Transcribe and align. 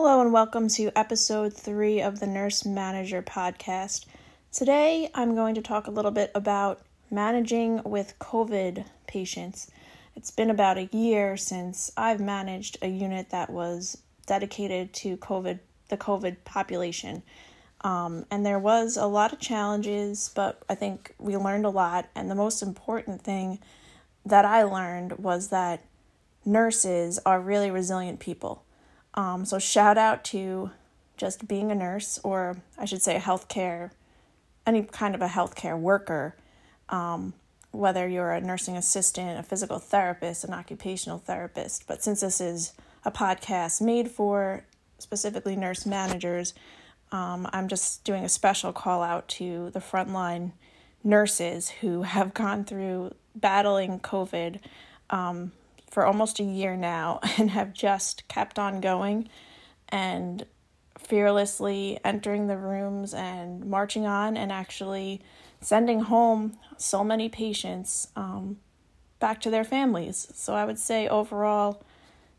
Hello, 0.00 0.20
and 0.20 0.32
welcome 0.32 0.68
to 0.68 0.96
episode 0.96 1.52
three 1.52 2.00
of 2.00 2.20
the 2.20 2.26
Nurse 2.28 2.64
Manager 2.64 3.20
podcast. 3.20 4.06
Today, 4.52 5.10
I'm 5.12 5.34
going 5.34 5.56
to 5.56 5.60
talk 5.60 5.88
a 5.88 5.90
little 5.90 6.12
bit 6.12 6.30
about 6.36 6.82
managing 7.10 7.82
with 7.82 8.16
COVID 8.20 8.84
patients. 9.08 9.68
It's 10.14 10.30
been 10.30 10.50
about 10.50 10.78
a 10.78 10.88
year 10.92 11.36
since 11.36 11.90
I've 11.96 12.20
managed 12.20 12.78
a 12.80 12.86
unit 12.86 13.30
that 13.30 13.50
was 13.50 14.00
dedicated 14.24 14.92
to 14.94 15.16
COVID, 15.16 15.58
the 15.88 15.96
COVID 15.96 16.44
population. 16.44 17.24
Um, 17.80 18.24
and 18.30 18.46
there 18.46 18.60
was 18.60 18.96
a 18.96 19.06
lot 19.06 19.32
of 19.32 19.40
challenges, 19.40 20.30
but 20.32 20.62
I 20.68 20.76
think 20.76 21.12
we 21.18 21.36
learned 21.36 21.66
a 21.66 21.70
lot. 21.70 22.08
And 22.14 22.30
the 22.30 22.36
most 22.36 22.62
important 22.62 23.22
thing 23.22 23.58
that 24.24 24.44
I 24.44 24.62
learned 24.62 25.18
was 25.18 25.48
that 25.48 25.82
nurses 26.44 27.18
are 27.26 27.40
really 27.40 27.72
resilient 27.72 28.20
people. 28.20 28.62
Um, 29.18 29.44
so, 29.44 29.58
shout 29.58 29.98
out 29.98 30.22
to 30.26 30.70
just 31.16 31.48
being 31.48 31.72
a 31.72 31.74
nurse, 31.74 32.20
or 32.22 32.58
I 32.78 32.84
should 32.84 33.02
say, 33.02 33.16
a 33.16 33.20
healthcare, 33.20 33.90
any 34.64 34.84
kind 34.84 35.16
of 35.16 35.20
a 35.20 35.26
healthcare 35.26 35.76
worker, 35.76 36.36
um, 36.88 37.34
whether 37.72 38.06
you're 38.06 38.30
a 38.30 38.40
nursing 38.40 38.76
assistant, 38.76 39.40
a 39.40 39.42
physical 39.42 39.80
therapist, 39.80 40.44
an 40.44 40.54
occupational 40.54 41.18
therapist. 41.18 41.88
But 41.88 42.00
since 42.00 42.20
this 42.20 42.40
is 42.40 42.74
a 43.04 43.10
podcast 43.10 43.80
made 43.80 44.08
for 44.08 44.62
specifically 45.00 45.56
nurse 45.56 45.84
managers, 45.84 46.54
um, 47.10 47.48
I'm 47.52 47.66
just 47.66 48.04
doing 48.04 48.24
a 48.24 48.28
special 48.28 48.72
call 48.72 49.02
out 49.02 49.26
to 49.30 49.70
the 49.70 49.80
frontline 49.80 50.52
nurses 51.02 51.70
who 51.70 52.02
have 52.02 52.34
gone 52.34 52.64
through 52.64 53.16
battling 53.34 53.98
COVID 53.98 54.60
um, 55.10 55.50
for 55.90 56.04
almost 56.04 56.38
a 56.40 56.44
year 56.44 56.76
now 56.76 57.20
and 57.38 57.50
have 57.50 57.72
just 57.72 58.26
kept 58.28 58.58
on 58.58 58.80
going 58.80 59.28
and 59.88 60.44
fearlessly 60.98 61.98
entering 62.04 62.46
the 62.46 62.56
rooms 62.56 63.14
and 63.14 63.64
marching 63.64 64.04
on 64.06 64.36
and 64.36 64.52
actually 64.52 65.22
sending 65.60 66.00
home 66.00 66.56
so 66.76 67.02
many 67.02 67.28
patients 67.28 68.08
um, 68.16 68.58
back 69.18 69.40
to 69.40 69.50
their 69.50 69.64
families. 69.64 70.28
So 70.34 70.54
I 70.54 70.64
would 70.64 70.78
say 70.78 71.08
overall, 71.08 71.82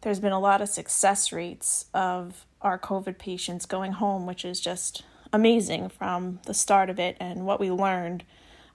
there's 0.02 0.20
been 0.20 0.32
a 0.32 0.40
lot 0.40 0.62
of 0.62 0.70
success 0.70 1.32
rates 1.32 1.86
of 1.94 2.46
our 2.62 2.78
COVID 2.78 3.18
patients 3.18 3.66
going 3.66 3.94
home, 3.94 4.26
which 4.26 4.46
is 4.46 4.60
just 4.60 5.04
amazing 5.34 5.90
from 5.90 6.40
the 6.46 6.54
start 6.54 6.90
of 6.90 7.00
it 7.00 7.18
and 7.20 7.46
what 7.46 7.60
we 7.60 7.72
learned 7.72 8.24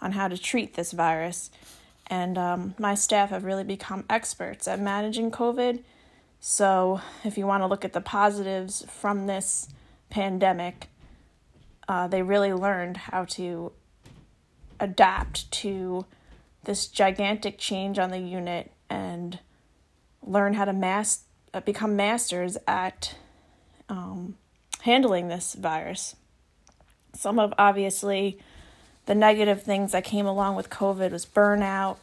on 0.01 0.13
how 0.13 0.29
to 0.29 0.37
treat 0.37 0.75
this 0.75 0.93
virus. 0.93 1.51
And 2.07 2.37
um, 2.37 2.75
my 2.79 2.95
staff 2.95 3.31
have 3.31 3.45
really 3.45 3.65
become 3.65 4.05
experts 4.11 4.69
at 4.69 4.81
managing 4.81 5.31
COVID. 5.31 5.83
So, 6.41 7.01
if 7.25 7.39
you 7.39 7.47
want 7.47 7.63
to 7.63 7.67
look 7.67 7.85
at 7.85 7.95
the 7.95 8.03
positives 8.03 8.85
from 8.91 9.27
this 9.27 9.69
pandemic, 10.11 10.89
uh, 11.89 12.07
they 12.09 12.23
really 12.23 12.53
learned 12.53 12.99
how 12.99 13.25
to 13.25 13.73
adapt 14.79 15.51
to 15.51 16.05
this 16.65 16.87
gigantic 16.87 17.59
change 17.59 17.99
on 17.99 18.11
the 18.11 18.19
unit 18.19 18.73
and 18.91 19.39
learn 20.23 20.55
how 20.55 20.65
to 20.65 20.73
mas- 20.73 21.25
uh, 21.53 21.61
become 21.61 21.97
masters 21.97 22.57
at 22.67 23.17
um, 23.89 24.37
handling 24.83 25.29
this 25.29 25.55
virus. 25.55 26.17
Some 27.15 27.39
of 27.39 27.55
obviously 27.59 28.39
the 29.07 29.15
negative 29.15 29.63
things 29.63 29.93
that 29.93 30.05
came 30.05 30.27
along 30.27 30.57
with 30.57 30.71
COVID 30.71 31.11
was 31.11 31.27
burnout, 31.27 31.99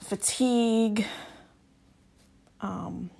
fatigue, 0.00 1.06
um, 2.60 3.10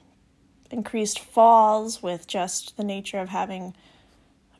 increased 0.70 1.18
falls 1.18 2.02
with 2.02 2.26
just 2.26 2.76
the 2.76 2.84
nature 2.84 3.18
of 3.18 3.28
having 3.28 3.74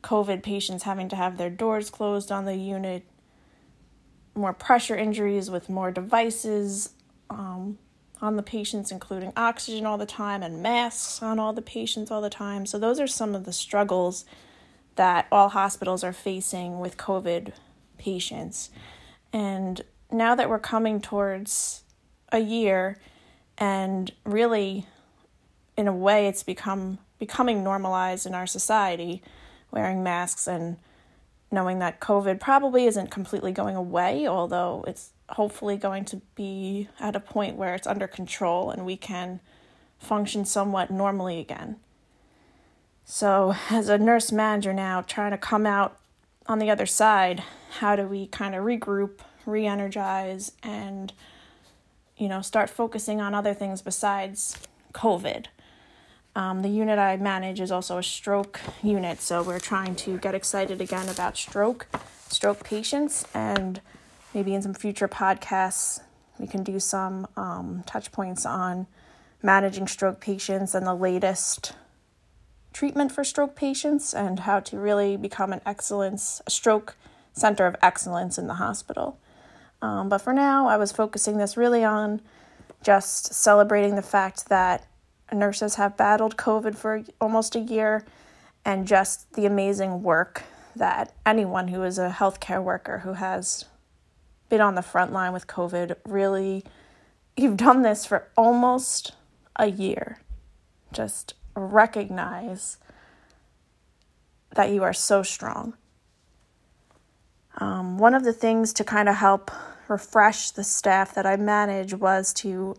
COVID 0.03 0.43
patients 0.43 0.83
having 0.83 1.09
to 1.09 1.17
have 1.17 1.39
their 1.39 1.51
doors 1.51 1.89
closed 1.91 2.31
on 2.31 2.45
the 2.45 2.57
unit, 2.57 3.05
more 4.35 4.53
pressure 4.53 4.97
injuries 4.97 5.51
with 5.51 5.69
more 5.69 5.91
devices 5.91 6.91
um, 7.31 7.79
on 8.21 8.37
the 8.37 8.43
patients, 8.43 8.91
including 8.91 9.33
oxygen 9.37 9.87
all 9.87 9.99
the 9.99 10.07
time 10.07 10.43
and 10.43 10.63
masks 10.63 11.23
on 11.23 11.39
all 11.39 11.53
the 11.53 11.63
patients 11.63 12.11
all 12.11 12.21
the 12.21 12.31
time. 12.31 12.67
So, 12.67 12.79
those 12.79 13.01
are 13.01 13.07
some 13.07 13.35
of 13.35 13.45
the 13.45 13.53
struggles 13.53 14.25
that 14.97 15.27
all 15.33 15.51
hospitals 15.51 16.05
are 16.05 16.13
facing 16.13 16.81
with 16.81 16.97
COVID 16.97 17.53
patients. 18.03 18.71
And 19.33 19.81
now 20.11 20.35
that 20.35 20.51
we're 20.51 20.59
coming 20.59 21.01
towards 21.01 21.85
a 22.33 22.41
year 22.41 22.99
and 23.59 24.11
really 24.25 24.87
in 25.77 25.87
a 25.87 25.93
way 25.93 26.27
it's 26.27 26.43
become 26.43 26.99
becoming 27.19 27.63
normalized 27.63 28.27
in 28.27 28.35
our 28.35 28.47
society 28.47 29.23
wearing 29.71 30.03
masks 30.03 30.47
and 30.47 30.77
knowing 31.51 31.79
that 31.79 32.01
covid 32.01 32.41
probably 32.41 32.87
isn't 32.87 33.11
completely 33.11 33.53
going 33.53 33.77
away 33.77 34.27
although 34.27 34.85
it's 34.87 35.11
hopefully 35.31 35.77
going 35.77 36.05
to 36.05 36.21
be 36.35 36.89
at 36.99 37.15
a 37.15 37.21
point 37.21 37.57
where 37.57 37.75
it's 37.75 37.87
under 37.87 38.07
control 38.07 38.71
and 38.71 38.85
we 38.85 38.97
can 38.97 39.41
function 39.99 40.45
somewhat 40.45 40.91
normally 40.91 41.39
again 41.39 41.77
so 43.05 43.55
as 43.71 43.89
a 43.89 43.99
nurse 43.99 44.33
manager 44.33 44.73
now 44.73 45.03
trying 45.03 45.31
to 45.31 45.39
come 45.39 45.67
out 45.67 45.99
on 46.47 46.59
the 46.59 46.71
other 46.71 46.87
side, 46.87 47.43
how 47.79 47.97
do 47.97 48.07
we 48.07 48.27
kind 48.27 48.55
of 48.55 48.65
regroup, 48.65 49.21
re 49.47 49.67
energize, 49.67 50.53
and 50.63 51.13
you 52.17 52.29
know, 52.29 52.43
start 52.43 52.71
focusing 52.71 53.21
on 53.21 53.35
other 53.35 53.55
things 53.55 53.83
besides 53.83 54.59
COVID? 54.93 55.47
Um, 56.35 56.63
the 56.63 56.69
unit 56.69 56.99
I 56.99 57.17
manage 57.17 57.61
is 57.61 57.71
also 57.71 57.99
a 57.99 58.03
stroke 58.03 58.61
unit, 58.83 59.21
so 59.21 59.43
we're 59.43 59.61
trying 59.61 59.95
to 59.97 60.19
get 60.19 60.35
excited 60.35 60.81
again 60.81 61.09
about 61.09 61.37
stroke, 61.37 61.87
stroke 62.29 62.65
patients, 62.65 63.27
and 63.35 63.81
maybe 64.33 64.55
in 64.55 64.63
some 64.63 64.75
future 64.75 65.09
podcasts 65.09 66.01
we 66.39 66.47
can 66.47 66.65
do 66.65 66.81
some 66.81 67.27
um, 67.37 67.83
touch 67.87 68.11
points 68.13 68.47
on 68.47 68.87
managing 69.43 69.87
stroke 69.87 70.21
patients 70.21 70.75
and 70.75 70.87
the 70.87 70.95
latest 70.95 71.73
treatment 72.73 73.13
for 73.13 73.25
stroke 73.25 73.55
patients 73.55 74.15
and 74.15 74.41
how 74.41 74.61
to 74.61 74.79
really 74.79 75.17
become 75.17 75.53
an 75.53 75.61
excellence, 75.67 76.41
a 76.47 76.51
stroke 76.51 76.97
center 77.33 77.67
of 77.67 77.77
excellence 77.83 78.39
in 78.39 78.47
the 78.47 78.55
hospital. 78.55 79.19
Um, 79.81 80.09
but 80.09 80.19
for 80.19 80.33
now, 80.33 80.69
I 80.69 80.77
was 80.77 80.93
focusing 80.93 81.39
this 81.39 81.57
really 81.57 81.85
on 81.85 82.21
just 82.83 83.35
celebrating 83.35 83.97
the 83.97 84.03
fact 84.03 84.49
that 84.49 84.87
nurses 85.33 85.77
have 85.77 85.97
battled 85.97 86.37
COVID 86.37 86.77
for 86.77 87.05
almost 87.21 87.57
a 87.57 87.61
year 87.61 88.05
and 88.65 88.87
just 88.87 89.33
the 89.33 89.47
amazing 89.47 90.03
work 90.03 90.43
that 90.77 91.13
anyone 91.27 91.69
who 91.69 91.83
is 91.83 91.99
a 91.99 92.11
healthcare 92.11 92.63
worker 92.63 92.99
who 92.99 93.15
has 93.15 93.65
been 94.49 94.61
on 94.61 94.75
the 94.75 94.83
front 94.83 95.13
line 95.13 95.33
with 95.33 95.47
COVID 95.47 95.97
really, 96.07 96.65
you've 97.37 97.57
done 97.57 97.83
this 97.83 98.07
for 98.07 98.29
almost 98.37 99.13
a 99.57 99.67
year. 99.67 100.19
Just 100.93 101.35
recognize 101.55 102.79
that 104.55 104.71
you 104.71 104.83
are 104.83 104.93
so 104.93 105.23
strong. 105.23 105.75
Um, 107.59 107.99
one 107.99 108.15
of 108.15 108.25
the 108.25 108.33
things 108.33 108.73
to 108.75 108.85
kind 108.85 109.09
of 109.09 109.17
help 109.17 109.51
refresh 109.89 110.51
the 110.51 110.65
staff 110.65 111.15
that 111.15 111.27
I 111.27 111.37
manage 111.37 111.95
was 111.95 112.33
to 112.35 112.77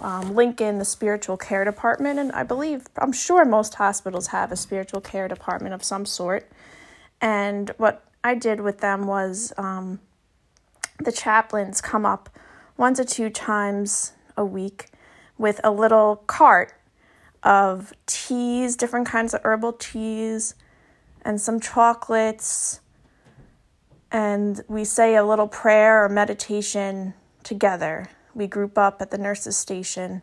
um, 0.00 0.34
link 0.34 0.60
in 0.60 0.78
the 0.78 0.84
spiritual 0.84 1.36
care 1.36 1.64
department. 1.64 2.18
And 2.18 2.32
I 2.32 2.42
believe, 2.42 2.86
I'm 2.96 3.12
sure 3.12 3.44
most 3.44 3.74
hospitals 3.74 4.28
have 4.28 4.52
a 4.52 4.56
spiritual 4.56 5.00
care 5.00 5.28
department 5.28 5.74
of 5.74 5.84
some 5.84 6.06
sort. 6.06 6.50
And 7.20 7.70
what 7.78 8.04
I 8.22 8.34
did 8.34 8.60
with 8.60 8.78
them 8.78 9.06
was 9.06 9.52
um, 9.56 10.00
the 10.98 11.12
chaplains 11.12 11.80
come 11.80 12.04
up 12.04 12.28
once 12.76 13.00
or 13.00 13.04
two 13.04 13.30
times 13.30 14.12
a 14.36 14.44
week 14.44 14.86
with 15.36 15.60
a 15.64 15.70
little 15.70 16.16
cart 16.26 16.72
of 17.42 17.92
teas, 18.06 18.76
different 18.76 19.06
kinds 19.06 19.34
of 19.34 19.40
herbal 19.44 19.74
teas, 19.74 20.54
and 21.22 21.40
some 21.40 21.60
chocolates. 21.60 22.80
And 24.10 24.62
we 24.68 24.84
say 24.84 25.14
a 25.16 25.24
little 25.24 25.48
prayer 25.48 26.04
or 26.04 26.08
meditation 26.08 27.14
together. 27.42 28.08
We 28.34 28.46
group 28.46 28.78
up 28.78 29.00
at 29.00 29.10
the 29.10 29.18
nurse's 29.18 29.56
station, 29.56 30.22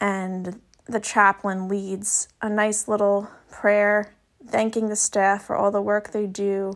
and 0.00 0.60
the 0.86 1.00
chaplain 1.00 1.68
leads 1.68 2.28
a 2.40 2.48
nice 2.48 2.88
little 2.88 3.28
prayer, 3.50 4.14
thanking 4.46 4.88
the 4.88 4.96
staff 4.96 5.44
for 5.44 5.56
all 5.56 5.70
the 5.70 5.82
work 5.82 6.10
they 6.10 6.26
do, 6.26 6.74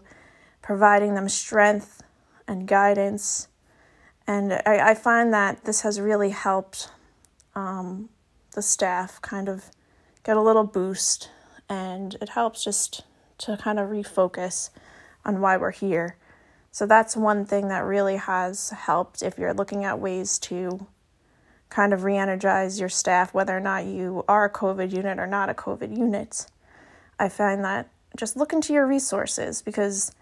providing 0.63 1.15
them 1.15 1.29
strength 1.29 2.03
and 2.49 2.67
guidance. 2.67 3.49
And 4.27 4.53
I, 4.53 4.91
I 4.91 4.95
find 4.95 5.33
that 5.33 5.65
this 5.65 5.83
has 5.83 6.01
really 6.01 6.31
helped 6.31 6.89
um, 7.55 8.09
the 8.53 8.63
staff 8.63 9.21
kind 9.23 9.49
of 9.49 9.71
get 10.25 10.37
a 10.37 10.43
little 10.43 10.65
boost 10.65 11.31
and 11.69 12.17
it 12.21 12.31
helps 12.31 12.65
just 12.65 13.05
to 13.39 13.57
kind 13.57 13.79
of 13.79 13.89
refocus 13.89 14.71
on 15.25 15.41
why 15.41 15.57
we're 15.57 15.71
here. 15.71 16.17
So 16.73 16.87
that's 16.87 17.17
one 17.17 17.45
thing 17.45 17.69
that 17.69 17.85
really 17.85 18.17
has 18.17 18.71
helped 18.71 19.23
if 19.23 19.39
you're 19.39 19.55
looking 19.55 19.85
at 19.85 19.99
ways 19.99 20.39
to 20.41 20.87
kind 21.69 21.93
of 21.93 22.05
re 22.05 22.17
energize 22.17 22.81
your 22.81 22.89
staff, 22.89 23.33
whether 23.33 23.57
or 23.57 23.61
not 23.61 23.87
you 23.87 24.25
are 24.29 24.45
a 24.45 24.51
COVID 24.51 24.93
unit 24.93 25.19
or 25.19 25.27
not 25.27 25.49
a 25.49 25.55
COVID 25.55 25.97
unit. 25.97 26.47
I 27.19 27.29
find 27.29 27.65
that 27.65 27.89
just 28.17 28.37
look 28.37 28.53
into 28.53 28.73
your 28.73 28.87
resources 28.87 29.63
because 29.63 30.13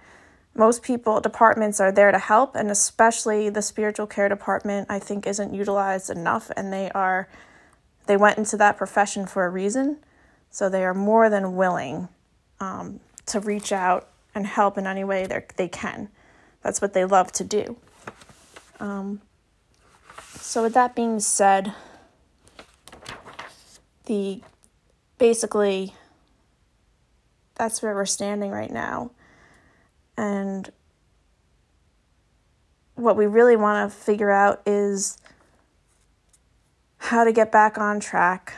most 0.55 0.83
people, 0.83 1.21
departments 1.21 1.81
are 1.81 1.93
there 1.93 2.11
to 2.11 2.19
help, 2.19 2.55
and 2.55 2.71
especially 2.71 3.49
the 3.49 3.63
spiritual 3.63 4.07
care 4.07 4.29
department, 4.29 4.89
I 4.91 4.99
think, 4.99 5.27
isn't 5.27 5.55
utilized 5.55 6.11
enough, 6.11 6.51
and 6.57 6.73
they 6.73 6.91
are, 6.91 7.29
they 8.09 8.17
went 8.17 8.39
into 8.39 8.57
that 8.57 8.77
profession 8.77 9.27
for 9.27 9.45
a 9.45 9.51
reason, 9.51 9.99
so 10.51 10.69
they 10.69 10.83
are 10.83 10.95
more 10.95 11.29
than 11.29 11.55
willing 11.55 12.09
um, 12.59 13.01
to 13.27 13.39
reach 13.39 13.71
out 13.71 14.09
and 14.35 14.47
help 14.47 14.79
in 14.79 14.87
any 14.87 15.05
way 15.05 15.27
they 15.57 15.69
can. 15.69 16.09
That's 16.63 16.81
what 16.81 16.95
they 16.95 17.05
love 17.05 17.31
to 17.33 17.45
do. 17.45 17.77
Um, 18.81 19.21
so, 20.41 20.63
with 20.63 20.75
that 20.75 20.97
being 20.97 21.21
said, 21.21 21.75
the 24.07 24.41
basically 25.19 25.93
that's 27.57 27.83
where 27.83 27.95
we're 27.95 28.07
standing 28.07 28.51
right 28.51 28.71
now. 28.71 29.11
And 30.17 30.71
what 32.95 33.17
we 33.17 33.27
really 33.27 33.57
want 33.57 33.91
to 33.91 33.97
figure 33.97 34.31
out 34.31 34.63
is 34.65 35.19
how 36.99 37.25
to 37.25 37.33
get 37.33 37.51
back 37.51 37.79
on 37.79 38.01
track, 38.01 38.55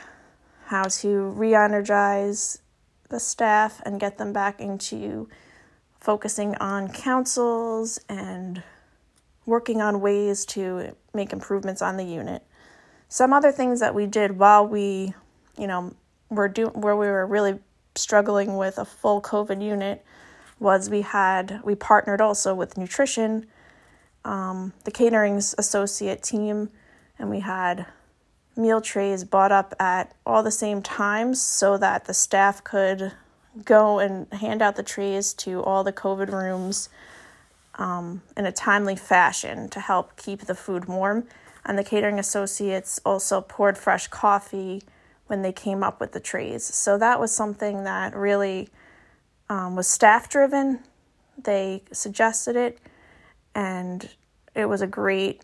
how 0.65 0.83
to 0.83 1.29
re 1.29 1.55
energize 1.55 2.61
the 3.09 3.19
staff 3.19 3.81
and 3.85 3.99
get 3.99 4.17
them 4.17 4.33
back 4.33 4.59
into 4.59 5.29
focusing 5.99 6.55
on 6.55 6.91
councils 6.91 7.99
and 8.09 8.63
working 9.45 9.81
on 9.81 10.01
ways 10.01 10.45
to 10.45 10.95
make 11.13 11.31
improvements 11.31 11.81
on 11.81 11.97
the 11.97 12.03
unit. 12.03 12.43
Some 13.07 13.33
other 13.33 13.51
things 13.51 13.79
that 13.79 13.93
we 13.93 14.05
did 14.05 14.37
while 14.37 14.65
we, 14.65 15.13
you 15.57 15.67
know, 15.67 15.93
were 16.29 16.47
doing 16.47 16.71
where 16.73 16.95
we 16.95 17.07
were 17.07 17.27
really 17.27 17.59
struggling 17.95 18.57
with 18.57 18.77
a 18.77 18.85
full 18.85 19.21
COVID 19.21 19.61
unit 19.61 20.03
was 20.59 20.89
we 20.89 21.01
had 21.01 21.59
we 21.63 21.75
partnered 21.75 22.21
also 22.21 22.55
with 22.55 22.77
nutrition, 22.77 23.47
um, 24.23 24.73
the 24.85 24.91
catering's 24.91 25.53
associate 25.57 26.23
team, 26.23 26.69
and 27.19 27.29
we 27.29 27.41
had 27.41 27.85
meal 28.55 28.81
trays 28.81 29.23
bought 29.23 29.51
up 29.51 29.73
at 29.79 30.13
all 30.25 30.43
the 30.43 30.51
same 30.51 30.81
times 30.81 31.41
so 31.41 31.77
that 31.77 32.05
the 32.05 32.13
staff 32.13 32.63
could 32.63 33.13
go 33.65 33.99
and 33.99 34.31
hand 34.33 34.61
out 34.61 34.75
the 34.75 34.83
trays 34.83 35.33
to 35.33 35.61
all 35.61 35.83
the 35.83 35.93
COVID 35.93 36.31
rooms 36.31 36.89
um, 37.75 38.21
in 38.37 38.45
a 38.45 38.51
timely 38.51 38.95
fashion 38.95 39.69
to 39.69 39.79
help 39.79 40.15
keep 40.17 40.41
the 40.41 40.55
food 40.55 40.85
warm. 40.85 41.27
And 41.65 41.77
the 41.77 41.83
catering 41.83 42.19
associates 42.19 42.99
also 43.05 43.41
poured 43.41 43.77
fresh 43.77 44.07
coffee 44.07 44.83
when 45.27 45.41
they 45.41 45.51
came 45.51 45.83
up 45.83 45.99
with 45.99 46.11
the 46.11 46.19
trays. 46.19 46.63
So 46.63 46.97
that 46.97 47.19
was 47.19 47.33
something 47.33 47.83
that 47.83 48.15
really 48.15 48.69
um, 49.49 49.75
was 49.75 49.87
staff 49.87 50.27
driven. 50.29 50.79
They 51.37 51.83
suggested 51.91 52.55
it, 52.55 52.79
and 53.55 54.09
it 54.55 54.65
was 54.65 54.81
a 54.81 54.87
great 54.87 55.43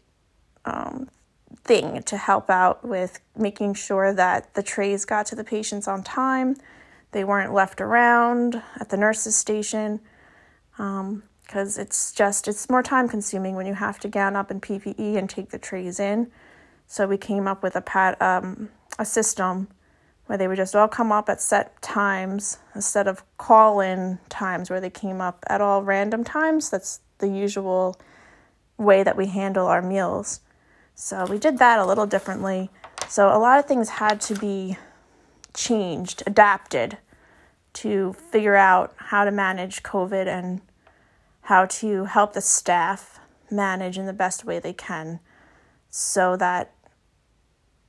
um, 0.66 1.10
thing 1.68 2.02
to 2.04 2.18
help 2.18 2.50
out 2.50 2.84
with 2.84 3.20
making 3.38 3.76
sure 3.76 4.14
that 4.14 4.54
the 4.54 4.64
trays 4.64 5.06
got 5.06 5.26
to 5.28 5.36
the 5.36 5.44
patients 5.44 5.88
on 5.88 6.04
time. 6.04 6.56
They 7.12 7.24
weren't 7.24 7.54
left 7.54 7.82
around 7.82 8.62
at 8.80 8.90
the 8.90 8.98
nurse's 8.98 9.36
station. 9.36 10.00
Um, 10.80 11.24
because 11.48 11.78
it's 11.78 12.12
just 12.12 12.48
it's 12.48 12.70
more 12.70 12.84
time 12.84 13.08
consuming 13.08 13.56
when 13.56 13.66
you 13.66 13.74
have 13.74 14.00
to 14.00 14.10
gown 14.10 14.36
up 14.36 14.52
in 14.52 14.60
PPE 14.60 15.16
and 15.16 15.30
take 15.30 15.50
the 15.50 15.58
trays 15.58 15.98
in. 15.98 16.30
So 16.88 17.08
we 17.08 17.18
came 17.18 17.48
up 17.48 17.64
with 17.64 17.76
a 17.76 17.82
pat 17.82 18.22
um, 18.22 18.70
a 19.00 19.06
system 19.06 19.70
where 20.26 20.38
they 20.38 20.48
would 20.48 20.58
just 20.58 20.76
all 20.76 20.90
come 20.90 21.12
up 21.12 21.30
at 21.30 21.42
set 21.42 21.82
times 21.82 22.58
instead 22.76 23.08
of 23.08 23.24
call 23.38 23.80
in 23.80 24.20
times 24.28 24.70
where 24.70 24.82
they 24.82 24.90
came 24.90 25.22
up 25.22 25.44
at 25.48 25.62
all 25.62 25.84
random 25.84 26.24
times. 26.24 26.70
That's 26.70 27.00
the 27.20 27.30
usual 27.30 27.96
way 28.78 29.04
that 29.04 29.16
we 29.16 29.28
handle 29.28 29.68
our 29.68 29.82
meals. 29.82 30.42
So 31.00 31.28
we 31.28 31.38
did 31.38 31.60
that 31.60 31.78
a 31.78 31.86
little 31.86 32.08
differently. 32.08 32.72
So 33.08 33.28
a 33.28 33.38
lot 33.38 33.60
of 33.60 33.66
things 33.66 33.88
had 33.88 34.20
to 34.22 34.34
be 34.34 34.78
changed, 35.54 36.24
adapted 36.26 36.98
to 37.74 38.14
figure 38.14 38.56
out 38.56 38.96
how 38.98 39.24
to 39.24 39.30
manage 39.30 39.84
COVID 39.84 40.26
and 40.26 40.60
how 41.42 41.68
to 41.68 42.06
help 42.06 42.34
the 42.34 42.42
staff 42.42 43.20
manage 43.52 44.00
in 44.00 44.08
the 44.08 44.12
best 44.12 44.44
way 44.44 44.58
they 44.58 44.74
can 44.74 45.20
so 45.92 46.36
that 46.36 46.74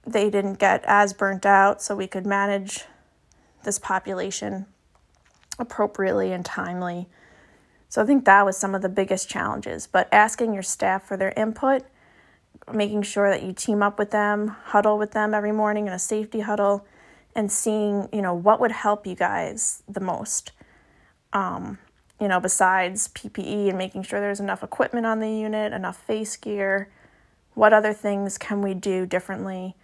they 0.06 0.28
didn't 0.28 0.58
get 0.58 0.84
as 0.86 1.14
burnt 1.14 1.46
out, 1.46 1.80
so 1.80 1.96
we 1.96 2.06
could 2.06 2.26
manage 2.26 2.84
this 3.64 3.78
population 3.78 4.66
appropriately 5.58 6.30
and 6.30 6.44
timely. 6.44 7.08
So 7.88 8.02
I 8.02 8.04
think 8.04 8.26
that 8.26 8.44
was 8.44 8.58
some 8.58 8.74
of 8.74 8.82
the 8.82 8.88
biggest 8.90 9.30
challenges. 9.30 9.86
But 9.86 10.12
asking 10.12 10.52
your 10.52 10.62
staff 10.62 11.04
for 11.04 11.16
their 11.16 11.32
input, 11.38 11.84
making 12.72 13.02
sure 13.02 13.30
that 13.30 13.42
you 13.42 13.52
team 13.52 13.82
up 13.82 13.98
with 13.98 14.10
them, 14.10 14.48
huddle 14.48 14.98
with 14.98 15.12
them 15.12 15.34
every 15.34 15.52
morning 15.52 15.86
in 15.86 15.92
a 15.92 15.98
safety 15.98 16.40
huddle, 16.40 16.86
and 17.34 17.50
seeing, 17.50 18.08
you 18.12 18.22
know, 18.22 18.34
what 18.34 18.60
would 18.60 18.72
help 18.72 19.06
you 19.06 19.14
guys 19.14 19.82
the 19.88 20.00
most. 20.00 20.52
Um, 21.32 21.78
you 22.20 22.28
know, 22.28 22.40
besides 22.40 23.08
PPE 23.08 23.68
and 23.68 23.78
making 23.78 24.02
sure 24.02 24.20
there's 24.20 24.40
enough 24.40 24.62
equipment 24.62 25.06
on 25.06 25.20
the 25.20 25.30
unit, 25.30 25.72
enough 25.72 25.96
face 25.96 26.36
gear, 26.36 26.90
what 27.54 27.72
other 27.72 27.92
things 27.92 28.38
can 28.38 28.60
we 28.60 28.74
do 28.74 29.06
differently 29.06 29.76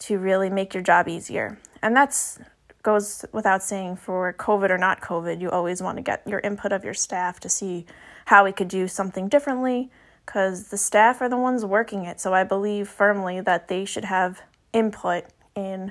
to 0.00 0.18
really 0.18 0.50
make 0.50 0.74
your 0.74 0.82
job 0.82 1.08
easier? 1.08 1.58
And 1.82 1.94
that's 1.94 2.38
goes 2.82 3.24
without 3.32 3.62
saying 3.62 3.96
for 3.96 4.32
COVID 4.34 4.70
or 4.70 4.78
not 4.78 5.00
COVID, 5.00 5.40
you 5.40 5.50
always 5.50 5.82
want 5.82 5.96
to 5.96 6.02
get 6.02 6.26
your 6.26 6.40
input 6.40 6.72
of 6.72 6.84
your 6.84 6.94
staff 6.94 7.40
to 7.40 7.48
see 7.48 7.84
how 8.26 8.44
we 8.44 8.52
could 8.52 8.68
do 8.68 8.86
something 8.88 9.28
differently 9.28 9.90
because 10.28 10.68
the 10.68 10.76
staff 10.76 11.22
are 11.22 11.28
the 11.30 11.38
ones 11.38 11.64
working 11.64 12.04
it. 12.04 12.20
So 12.20 12.34
I 12.34 12.44
believe 12.44 12.86
firmly 12.86 13.40
that 13.40 13.68
they 13.68 13.86
should 13.86 14.04
have 14.04 14.42
input 14.74 15.24
in 15.54 15.90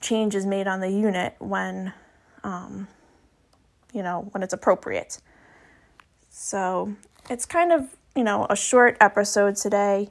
changes 0.00 0.46
made 0.46 0.66
on 0.66 0.80
the 0.80 0.88
unit 0.88 1.36
when 1.40 1.92
um, 2.42 2.88
you 3.92 4.02
know, 4.02 4.28
when 4.32 4.42
it's 4.42 4.54
appropriate. 4.54 5.18
So 6.30 6.94
it's 7.28 7.44
kind 7.44 7.70
of, 7.70 7.94
you 8.14 8.24
know, 8.24 8.46
a 8.48 8.56
short 8.56 8.96
episode 8.98 9.56
today, 9.56 10.08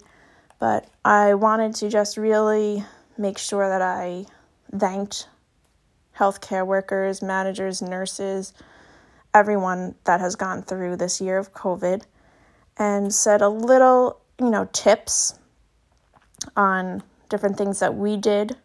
but 0.59 0.85
I 1.03 1.33
wanted 1.33 1.73
to 1.75 1.89
just 1.89 2.17
really 2.17 2.85
make 3.17 3.39
sure 3.39 3.67
that 3.67 3.81
I 3.81 4.25
thanked 4.77 5.27
healthcare 6.15 6.67
workers, 6.67 7.23
managers, 7.23 7.81
nurses, 7.81 8.53
everyone 9.33 9.95
that 10.03 10.19
has 10.19 10.35
gone 10.35 10.61
through 10.61 10.97
this 10.97 11.19
year 11.19 11.39
of 11.39 11.51
COVID 11.51 12.03
and 12.77 13.13
said 13.13 13.41
a 13.41 13.49
little, 13.49 14.19
you 14.39 14.49
know, 14.49 14.69
tips 14.73 15.39
on 16.55 17.03
different 17.29 17.57
things 17.57 17.79
that 17.79 17.95
we 17.95 18.17
did 18.17 18.55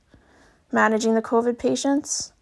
managing 0.72 1.14
the 1.14 1.22
COVID 1.22 1.58
patients 1.58 2.32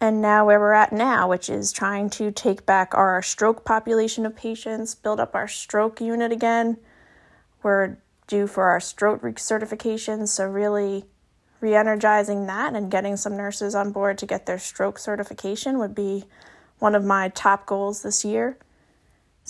and 0.00 0.22
now 0.22 0.46
where 0.46 0.60
we're 0.60 0.72
at 0.72 0.92
now, 0.92 1.28
which 1.28 1.50
is 1.50 1.72
trying 1.72 2.08
to 2.10 2.30
take 2.30 2.64
back 2.64 2.94
our 2.94 3.20
stroke 3.20 3.64
population 3.64 4.24
of 4.24 4.36
patients, 4.36 4.94
build 4.94 5.18
up 5.18 5.34
our 5.34 5.48
stroke 5.48 6.00
unit 6.00 6.30
again. 6.30 6.76
We're 7.62 7.96
due 8.28 8.46
for 8.46 8.64
our 8.68 8.78
stroke 8.78 9.38
certification, 9.38 10.26
so 10.28 10.46
really 10.46 11.06
re 11.60 11.74
energizing 11.74 12.46
that 12.46 12.76
and 12.76 12.90
getting 12.90 13.16
some 13.16 13.36
nurses 13.36 13.74
on 13.74 13.90
board 13.90 14.18
to 14.18 14.26
get 14.26 14.46
their 14.46 14.58
stroke 14.58 14.98
certification 14.98 15.78
would 15.78 15.94
be 15.94 16.24
one 16.78 16.94
of 16.94 17.04
my 17.04 17.28
top 17.30 17.66
goals 17.66 18.02
this 18.02 18.24
year. 18.24 18.56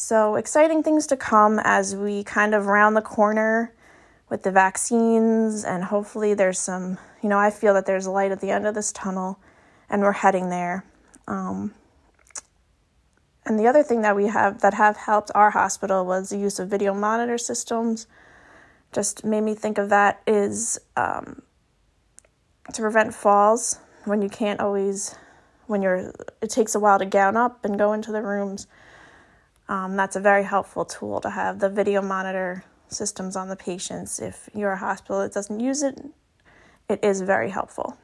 So, 0.01 0.37
exciting 0.37 0.85
things 0.85 1.09
to 1.09 1.17
come 1.17 1.59
as 1.65 1.97
we 1.97 2.23
kind 2.23 2.55
of 2.55 2.67
round 2.67 2.97
the 2.97 3.03
corner 3.03 3.75
with 4.29 4.45
the 4.45 4.53
vaccines, 4.53 5.65
and 5.65 5.83
hopefully, 5.83 6.35
there's 6.35 6.61
some, 6.61 6.99
you 7.21 7.29
know, 7.29 7.37
I 7.37 7.51
feel 7.51 7.75
that 7.75 7.87
there's 7.87 8.07
a 8.07 8.13
light 8.13 8.31
at 8.31 8.41
the 8.41 8.53
end 8.53 8.65
of 8.65 8.77
this 8.77 8.93
tunnel 8.93 9.41
and 9.91 10.03
we're 10.03 10.13
heading 10.13 10.51
there. 10.51 10.85
Um, 11.27 11.75
and 13.45 13.59
the 13.59 13.67
other 13.67 13.83
thing 13.83 14.03
that 14.03 14.15
we 14.15 14.29
have 14.29 14.61
that 14.61 14.75
have 14.75 14.97
helped 14.97 15.33
our 15.35 15.51
hospital 15.51 16.07
was 16.07 16.29
the 16.29 16.39
use 16.39 16.61
of 16.61 16.69
video 16.69 16.95
monitor 16.95 17.37
systems. 17.37 18.07
Just 18.93 19.25
made 19.25 19.41
me 19.41 19.57
think 19.57 19.79
of 19.79 19.89
that 19.89 20.23
is 20.29 20.79
um, 20.97 21.43
to 22.73 22.83
prevent 22.83 23.15
falls 23.15 23.81
when 24.05 24.23
you 24.23 24.29
can't 24.29 24.61
always 24.61 25.17
when 25.67 25.83
you're 25.83 26.13
it 26.41 26.51
takes 26.51 26.77
a 26.77 26.79
while 26.79 27.01
to 27.01 27.05
gown 27.05 27.37
up 27.37 27.65
and 27.65 27.77
go 27.77 27.93
into 27.93 28.13
the 28.13 28.23
rooms. 28.23 28.69
Um, 29.69 29.97
that's 29.97 30.17
a 30.17 30.21
very 30.21 30.45
helpful 30.45 30.85
tool 30.85 31.21
to 31.21 31.31
have 31.31 31.59
the 31.59 31.69
video 31.69 32.01
monitor 32.01 32.65
systems 32.89 33.37
on 33.37 33.49
the 33.49 33.57
patients. 33.57 34.19
If 34.19 34.49
you're 34.55 34.73
a 34.73 34.79
hospital 34.79 35.21
that 35.21 35.33
doesn't 35.33 35.61
use 35.61 35.83
it, 35.83 36.01
it 36.89 37.01
is 37.03 37.21
very 37.21 37.51
helpful. 37.51 37.99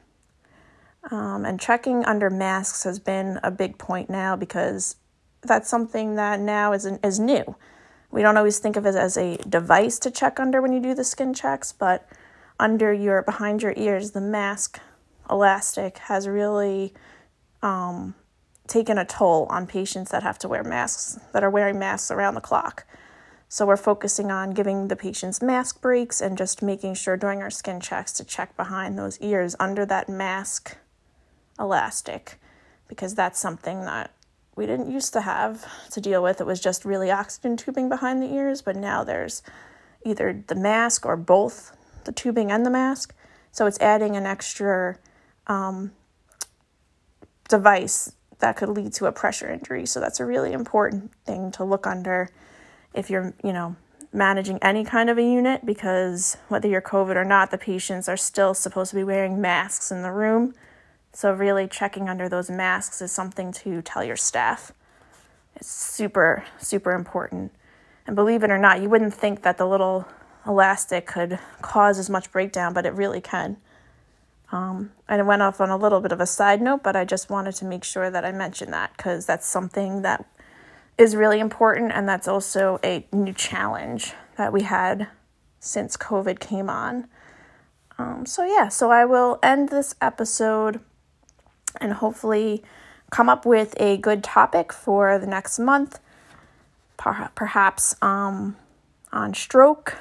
Um, 1.11 1.45
and 1.45 1.59
checking 1.59 2.03
under 2.05 2.29
masks 2.29 2.83
has 2.83 2.99
been 2.99 3.39
a 3.43 3.51
big 3.51 3.77
point 3.77 4.09
now 4.09 4.35
because 4.35 4.95
that's 5.41 5.69
something 5.69 6.15
that 6.15 6.39
now 6.39 6.73
is, 6.73 6.85
is 6.85 7.19
new. 7.19 7.55
We 8.11 8.21
don't 8.21 8.37
always 8.37 8.59
think 8.59 8.75
of 8.75 8.85
it 8.85 8.95
as 8.95 9.17
a 9.17 9.37
device 9.37 9.99
to 9.99 10.11
check 10.11 10.39
under 10.39 10.61
when 10.61 10.71
you 10.71 10.79
do 10.79 10.95
the 10.95 11.03
skin 11.03 11.33
checks, 11.33 11.71
but 11.71 12.07
under 12.59 12.93
your 12.93 13.21
behind 13.23 13.61
your 13.61 13.73
ears, 13.75 14.11
the 14.11 14.21
mask 14.21 14.79
elastic 15.29 15.97
has 15.97 16.27
really 16.27 16.93
um, 17.61 18.15
taken 18.67 18.97
a 18.97 19.05
toll 19.05 19.45
on 19.49 19.67
patients 19.67 20.11
that 20.11 20.23
have 20.23 20.39
to 20.39 20.47
wear 20.47 20.63
masks, 20.63 21.19
that 21.33 21.43
are 21.43 21.49
wearing 21.49 21.77
masks 21.77 22.11
around 22.11 22.35
the 22.35 22.41
clock. 22.41 22.85
So 23.47 23.65
we're 23.65 23.77
focusing 23.77 24.31
on 24.31 24.51
giving 24.51 24.87
the 24.87 24.95
patients 24.95 25.41
mask 25.41 25.81
breaks 25.81 26.19
and 26.19 26.37
just 26.37 26.61
making 26.61 26.95
sure 26.95 27.15
during 27.15 27.41
our 27.41 27.51
skin 27.51 27.79
checks 27.79 28.11
to 28.13 28.23
check 28.23 28.55
behind 28.57 28.97
those 28.97 29.19
ears 29.19 29.55
under 29.59 29.85
that 29.85 30.09
mask 30.09 30.77
elastic 31.59 32.39
because 32.87 33.15
that's 33.15 33.39
something 33.39 33.81
that 33.81 34.11
we 34.55 34.65
didn't 34.65 34.91
used 34.91 35.13
to 35.13 35.21
have 35.21 35.65
to 35.91 36.01
deal 36.01 36.23
with. 36.23 36.41
It 36.41 36.47
was 36.47 36.59
just 36.59 36.85
really 36.85 37.11
oxygen 37.11 37.57
tubing 37.57 37.89
behind 37.89 38.21
the 38.21 38.33
ears, 38.33 38.61
but 38.61 38.75
now 38.75 39.03
there's 39.03 39.43
either 40.05 40.43
the 40.47 40.55
mask 40.55 41.05
or 41.05 41.15
both 41.15 41.75
the 42.05 42.11
tubing 42.11 42.51
and 42.51 42.65
the 42.65 42.69
mask. 42.69 43.13
So 43.51 43.65
it's 43.65 43.79
adding 43.79 44.15
an 44.15 44.25
extra 44.25 44.97
um, 45.47 45.91
device 47.49 48.14
that 48.39 48.55
could 48.57 48.69
lead 48.69 48.93
to 48.93 49.05
a 49.05 49.11
pressure 49.11 49.49
injury. 49.49 49.85
So 49.85 49.99
that's 49.99 50.19
a 50.19 50.25
really 50.25 50.53
important 50.53 51.11
thing 51.25 51.51
to 51.53 51.63
look 51.63 51.87
under 51.87 52.29
if 52.93 53.09
you're, 53.09 53.33
you 53.43 53.53
know, 53.53 53.75
managing 54.13 54.57
any 54.61 54.83
kind 54.85 55.09
of 55.09 55.17
a 55.17 55.21
unit 55.21 55.65
because 55.65 56.37
whether 56.47 56.67
you're 56.67 56.81
COVID 56.81 57.15
or 57.15 57.25
not, 57.25 57.51
the 57.51 57.57
patients 57.57 58.07
are 58.07 58.17
still 58.17 58.53
supposed 58.53 58.91
to 58.91 58.95
be 58.95 59.03
wearing 59.03 59.41
masks 59.41 59.91
in 59.91 60.01
the 60.01 60.11
room. 60.11 60.53
So, 61.11 61.31
really 61.31 61.67
checking 61.67 62.09
under 62.09 62.27
those 62.27 62.49
masks 62.49 63.01
is 63.01 63.11
something 63.11 63.51
to 63.53 63.81
tell 63.81 64.03
your 64.03 64.17
staff. 64.17 64.73
It's 65.55 65.67
super, 65.67 66.43
super 66.57 66.91
important. 66.91 67.53
And 68.05 68.15
believe 68.15 68.43
it 68.43 68.51
or 68.51 68.57
not, 68.57 68.81
you 68.81 68.89
wouldn't 68.89 69.13
think 69.13 69.41
that 69.43 69.57
the 69.57 69.65
little 69.65 70.07
elastic 70.45 71.05
could 71.05 71.39
cause 71.61 71.97
as 71.97 72.09
much 72.09 72.31
breakdown, 72.31 72.73
but 72.73 72.85
it 72.85 72.93
really 72.93 73.21
can. 73.21 73.57
Um, 74.51 74.91
it 75.09 75.25
went 75.25 75.41
off 75.41 75.59
on 75.59 75.69
a 75.69 75.77
little 75.77 76.01
bit 76.01 76.11
of 76.11 76.21
a 76.21 76.25
side 76.25 76.61
note, 76.61 76.83
but 76.83 76.95
I 76.95 77.03
just 77.03 77.29
wanted 77.29 77.55
to 77.55 77.65
make 77.65 77.83
sure 77.83 78.09
that 78.09 78.23
I 78.23 78.31
mentioned 78.31 78.73
that 78.73 78.95
because 78.95 79.25
that's 79.25 79.47
something 79.47 80.01
that 80.03 80.25
is 80.97 81.15
really 81.15 81.39
important, 81.39 81.91
and 81.91 82.07
that's 82.07 82.27
also 82.27 82.79
a 82.83 83.05
new 83.11 83.33
challenge 83.33 84.13
that 84.37 84.53
we 84.53 84.63
had 84.63 85.07
since 85.59 85.97
COVID 85.97 86.39
came 86.39 86.69
on. 86.69 87.07
Um, 87.97 88.25
so, 88.25 88.45
yeah, 88.45 88.67
so 88.69 88.91
I 88.91 89.05
will 89.05 89.39
end 89.41 89.69
this 89.69 89.95
episode 90.01 90.79
and 91.81 91.93
hopefully 91.93 92.63
come 93.09 93.29
up 93.29 93.45
with 93.45 93.73
a 93.77 93.97
good 93.97 94.23
topic 94.23 94.71
for 94.71 95.17
the 95.17 95.27
next 95.27 95.59
month, 95.59 95.99
perhaps 96.97 97.95
um, 98.01 98.55
on 99.11 99.33
stroke. 99.33 99.97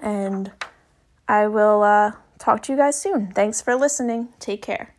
And 0.00 0.52
I 1.28 1.46
will 1.46 1.82
uh, 1.82 2.12
talk 2.38 2.62
to 2.62 2.72
you 2.72 2.78
guys 2.78 3.00
soon. 3.00 3.32
Thanks 3.32 3.60
for 3.60 3.74
listening. 3.74 4.28
Take 4.38 4.62
care. 4.62 4.95